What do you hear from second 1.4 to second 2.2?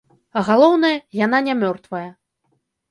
не мёртвая.